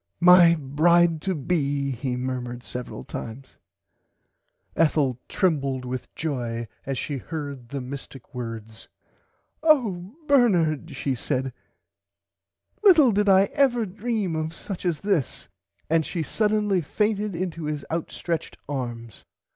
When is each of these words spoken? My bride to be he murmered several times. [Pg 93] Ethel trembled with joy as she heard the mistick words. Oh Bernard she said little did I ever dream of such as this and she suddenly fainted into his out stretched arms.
My 0.19 0.55
bride 0.55 1.21
to 1.21 1.35
be 1.35 1.91
he 1.91 2.15
murmered 2.17 2.63
several 2.63 3.03
times. 3.03 3.49
[Pg 4.73 4.77
93] 4.79 4.83
Ethel 4.83 5.19
trembled 5.29 5.85
with 5.85 6.15
joy 6.15 6.67
as 6.87 6.97
she 6.97 7.17
heard 7.17 7.69
the 7.69 7.81
mistick 7.81 8.33
words. 8.33 8.87
Oh 9.61 10.15
Bernard 10.25 10.95
she 10.95 11.13
said 11.13 11.53
little 12.83 13.11
did 13.11 13.29
I 13.29 13.43
ever 13.53 13.85
dream 13.85 14.35
of 14.35 14.55
such 14.55 14.87
as 14.87 15.01
this 15.01 15.49
and 15.87 16.03
she 16.03 16.23
suddenly 16.23 16.81
fainted 16.81 17.35
into 17.35 17.65
his 17.65 17.85
out 17.91 18.09
stretched 18.11 18.57
arms. 18.67 19.23